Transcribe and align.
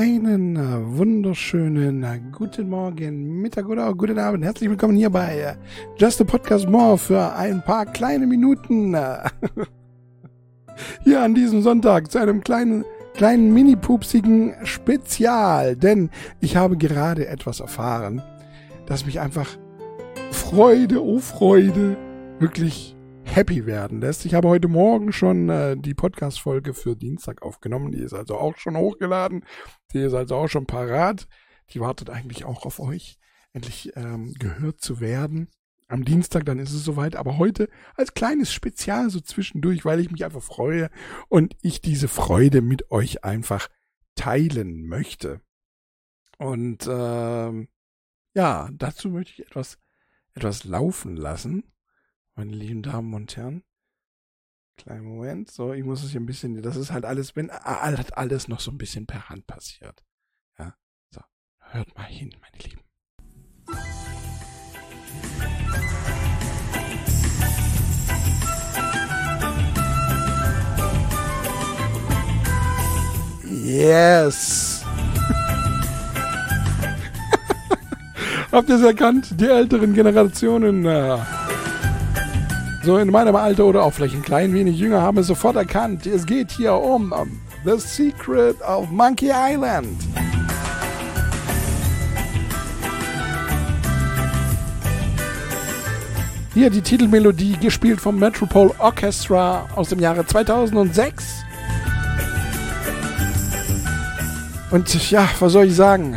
Einen 0.00 0.96
wunderschönen 0.96 2.32
guten 2.32 2.70
Morgen, 2.70 3.42
Mittag 3.42 3.68
oder 3.68 3.94
guten 3.94 4.18
Abend. 4.18 4.42
Herzlich 4.42 4.70
willkommen 4.70 4.96
hier 4.96 5.10
bei 5.10 5.38
äh, 5.38 5.54
Just 5.98 6.22
a 6.22 6.24
Podcast 6.24 6.66
More 6.66 6.96
für 6.96 7.34
ein 7.34 7.62
paar 7.62 7.84
kleine 7.84 8.26
Minuten. 8.26 8.96
Hier 11.04 11.20
an 11.20 11.34
diesem 11.34 11.60
Sonntag 11.60 12.10
zu 12.10 12.16
einem 12.16 12.42
kleinen, 12.42 12.86
kleinen 13.12 13.52
mini-pupsigen 13.52 14.54
Spezial. 14.62 15.76
Denn 15.76 16.08
ich 16.40 16.56
habe 16.56 16.78
gerade 16.78 17.26
etwas 17.28 17.60
erfahren, 17.60 18.22
das 18.86 19.04
mich 19.04 19.20
einfach 19.20 19.58
Freude, 20.30 21.04
oh 21.04 21.18
Freude, 21.18 21.98
wirklich 22.38 22.96
happy 23.30 23.64
werden 23.64 24.00
lässt. 24.00 24.26
Ich 24.26 24.34
habe 24.34 24.48
heute 24.48 24.66
Morgen 24.66 25.12
schon 25.12 25.48
äh, 25.48 25.76
die 25.76 25.94
Podcast-Folge 25.94 26.74
für 26.74 26.96
Dienstag 26.96 27.42
aufgenommen. 27.42 27.92
Die 27.92 28.00
ist 28.00 28.12
also 28.12 28.36
auch 28.36 28.56
schon 28.56 28.76
hochgeladen. 28.76 29.44
Die 29.92 30.00
ist 30.00 30.14
also 30.14 30.34
auch 30.34 30.48
schon 30.48 30.66
parat. 30.66 31.28
Die 31.70 31.80
wartet 31.80 32.10
eigentlich 32.10 32.44
auch 32.44 32.66
auf 32.66 32.80
euch, 32.80 33.18
endlich 33.52 33.92
ähm, 33.94 34.34
gehört 34.34 34.80
zu 34.80 34.98
werden. 34.98 35.48
Am 35.86 36.04
Dienstag, 36.04 36.44
dann 36.44 36.58
ist 36.58 36.72
es 36.72 36.84
soweit. 36.84 37.14
Aber 37.14 37.38
heute 37.38 37.68
als 37.94 38.14
kleines 38.14 38.52
Spezial 38.52 39.10
so 39.10 39.20
zwischendurch, 39.20 39.84
weil 39.84 40.00
ich 40.00 40.10
mich 40.10 40.24
einfach 40.24 40.42
freue 40.42 40.90
und 41.28 41.56
ich 41.62 41.80
diese 41.80 42.08
Freude 42.08 42.62
mit 42.62 42.90
euch 42.90 43.22
einfach 43.22 43.68
teilen 44.16 44.86
möchte. 44.86 45.40
Und 46.38 46.88
ähm, 46.90 47.68
ja, 48.34 48.68
dazu 48.72 49.08
möchte 49.10 49.34
ich 49.34 49.46
etwas, 49.46 49.78
etwas 50.34 50.64
laufen 50.64 51.16
lassen 51.16 51.70
meine 52.34 52.52
lieben 52.52 52.82
Damen 52.82 53.12
und 53.14 53.36
Herren. 53.36 53.62
Kleinen 54.76 55.04
Moment. 55.04 55.50
So, 55.50 55.72
ich 55.72 55.84
muss 55.84 56.02
es 56.02 56.10
hier 56.10 56.20
ein 56.20 56.26
bisschen, 56.26 56.62
das 56.62 56.76
ist 56.76 56.90
halt 56.90 57.04
alles, 57.04 57.36
wenn 57.36 57.50
hat 57.50 58.16
alles 58.16 58.48
noch 58.48 58.60
so 58.60 58.70
ein 58.70 58.78
bisschen 58.78 59.06
per 59.06 59.28
Hand 59.28 59.46
passiert. 59.46 60.02
Ja, 60.58 60.74
so, 61.10 61.20
hört 61.58 61.94
mal 61.94 62.04
hin, 62.04 62.34
meine 62.40 62.56
Lieben. 62.64 62.80
Yes! 73.62 74.82
Habt 78.50 78.68
ihr 78.68 78.76
es 78.76 78.82
erkannt? 78.82 79.38
Die 79.38 79.46
älteren 79.46 79.92
Generationen. 79.92 80.86
Äh, 80.86 81.18
so 82.82 82.96
in 82.96 83.10
meinem 83.10 83.36
Alter 83.36 83.66
oder 83.66 83.82
auch 83.84 83.92
vielleicht 83.92 84.14
ein 84.14 84.22
klein 84.22 84.54
wenig 84.54 84.78
jünger 84.78 85.02
haben 85.02 85.18
es 85.18 85.26
sofort 85.26 85.56
erkannt. 85.56 86.06
Es 86.06 86.24
geht 86.24 86.50
hier 86.50 86.74
um, 86.74 87.12
um 87.12 87.40
The 87.64 87.78
Secret 87.78 88.56
of 88.62 88.90
Monkey 88.90 89.30
Island. 89.34 89.98
Hier 96.54 96.70
die 96.70 96.80
Titelmelodie, 96.80 97.56
gespielt 97.60 98.00
vom 98.00 98.18
Metropole 98.18 98.72
Orchestra 98.78 99.68
aus 99.76 99.90
dem 99.90 100.00
Jahre 100.00 100.26
2006. 100.26 101.44
Und 104.70 105.10
ja, 105.10 105.28
was 105.38 105.52
soll 105.52 105.66
ich 105.66 105.76
sagen? 105.76 106.16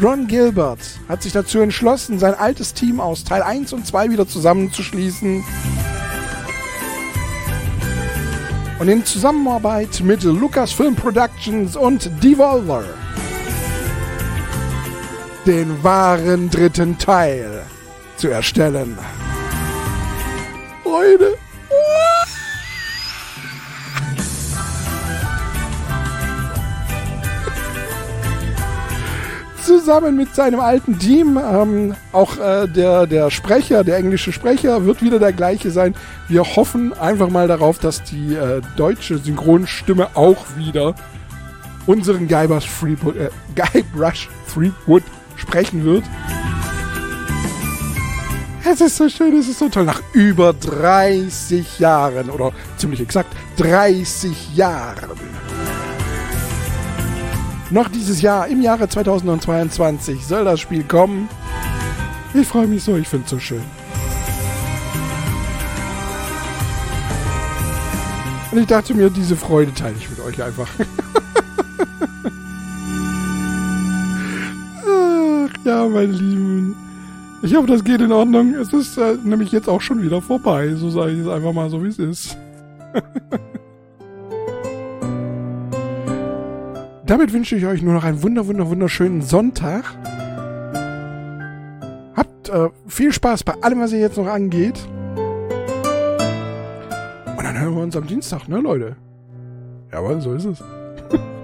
Ron 0.00 0.26
Gilbert 0.26 0.80
hat 1.08 1.22
sich 1.22 1.32
dazu 1.32 1.60
entschlossen, 1.60 2.18
sein 2.18 2.34
altes 2.34 2.72
Team 2.72 2.98
aus 2.98 3.24
Teil 3.24 3.42
1 3.42 3.72
und 3.72 3.86
2 3.86 4.10
wieder 4.10 4.26
zusammenzuschließen. 4.26 5.44
Und 8.78 8.88
in 8.88 9.04
Zusammenarbeit 9.04 10.00
mit 10.02 10.22
Lucasfilm 10.22 10.96
Productions 10.96 11.76
und 11.76 12.10
Devolver 12.22 12.84
den 15.46 15.82
wahren 15.82 16.50
dritten 16.50 16.98
Teil 16.98 17.62
zu 18.16 18.28
erstellen. 18.28 18.96
Freunde, 20.82 21.36
zusammen 29.62 30.16
mit 30.16 30.34
seinem 30.34 30.60
alten 30.60 30.98
Team. 30.98 31.38
Ähm, 31.38 31.94
auch 32.12 32.36
äh, 32.38 32.66
der, 32.68 33.06
der 33.06 33.30
Sprecher, 33.30 33.84
der 33.84 33.96
englische 33.96 34.32
Sprecher, 34.32 34.84
wird 34.84 35.02
wieder 35.02 35.18
der 35.18 35.32
gleiche 35.32 35.70
sein. 35.70 35.94
Wir 36.28 36.44
hoffen 36.44 36.92
einfach 36.98 37.30
mal 37.30 37.48
darauf, 37.48 37.78
dass 37.78 38.02
die 38.02 38.34
äh, 38.34 38.60
deutsche 38.76 39.18
Synchronstimme 39.18 40.08
auch 40.14 40.44
wieder 40.56 40.94
unseren 41.86 42.28
Guybrush 42.28 42.66
Threepwood, 42.80 43.16
äh, 43.16 43.30
Guybrush 43.56 44.28
Threepwood 44.52 45.02
sprechen 45.36 45.84
wird. 45.84 46.04
Es 48.64 48.80
ist 48.80 48.96
so 48.96 49.08
schön, 49.08 49.36
es 49.36 49.48
ist 49.48 49.58
so 49.58 49.68
toll. 49.68 49.84
Nach 49.84 50.02
über 50.12 50.52
30 50.52 51.78
Jahren, 51.78 52.30
oder 52.30 52.52
ziemlich 52.76 53.00
exakt 53.00 53.34
30 53.56 54.56
Jahren 54.56 55.10
noch 57.72 57.88
dieses 57.88 58.22
Jahr, 58.22 58.46
im 58.48 58.60
Jahre 58.60 58.88
2022, 58.88 60.26
soll 60.26 60.44
das 60.44 60.60
Spiel 60.60 60.84
kommen. 60.84 61.28
Ich 62.34 62.46
freue 62.46 62.66
mich 62.66 62.82
so, 62.84 62.96
ich 62.96 63.08
finde 63.08 63.24
es 63.24 63.30
so 63.30 63.38
schön. 63.38 63.62
Und 68.50 68.58
ich 68.58 68.66
dachte 68.66 68.92
mir, 68.94 69.08
diese 69.08 69.36
Freude 69.36 69.72
teile 69.72 69.94
ich 69.98 70.10
mit 70.10 70.20
euch 70.20 70.42
einfach. 70.42 70.68
Ach 74.86 75.50
ja, 75.64 75.88
meine 75.88 76.12
Lieben. 76.12 76.76
Ich 77.42 77.54
hoffe, 77.54 77.66
das 77.66 77.82
geht 77.82 78.02
in 78.02 78.12
Ordnung. 78.12 78.54
Es 78.54 78.72
ist 78.74 78.98
äh, 78.98 79.16
nämlich 79.24 79.50
jetzt 79.50 79.68
auch 79.68 79.80
schon 79.80 80.02
wieder 80.02 80.20
vorbei. 80.20 80.74
So 80.74 80.90
sage 80.90 81.12
ich 81.12 81.20
es 81.20 81.28
einfach 81.28 81.54
mal 81.54 81.70
so, 81.70 81.82
wie 81.82 81.88
es 81.88 81.98
ist. 81.98 82.36
damit 87.12 87.34
wünsche 87.34 87.56
ich 87.56 87.66
euch 87.66 87.82
nur 87.82 87.92
noch 87.92 88.04
einen 88.04 88.22
wunder, 88.22 88.46
wunder, 88.46 88.70
wunderschönen 88.70 89.20
Sonntag. 89.20 89.84
Habt 92.16 92.48
äh, 92.48 92.70
viel 92.86 93.12
Spaß 93.12 93.44
bei 93.44 93.52
allem, 93.60 93.80
was 93.80 93.92
ihr 93.92 93.98
jetzt 93.98 94.16
noch 94.16 94.28
angeht. 94.28 94.80
Und 97.36 97.44
dann 97.44 97.60
hören 97.60 97.74
wir 97.74 97.82
uns 97.82 97.94
am 97.96 98.06
Dienstag, 98.06 98.48
ne, 98.48 98.60
Leute? 98.60 98.96
Jawohl, 99.92 100.22
so 100.22 100.32
ist 100.32 100.46
es. 100.46 100.64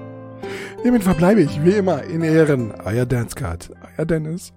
Hiermit 0.82 1.04
verbleibe 1.04 1.42
ich, 1.42 1.62
wie 1.62 1.72
immer, 1.72 2.02
in 2.02 2.22
Ehren. 2.22 2.72
Euer 2.86 3.04
Dancecard. 3.04 3.70
Euer 3.98 4.06
Dennis. 4.06 4.54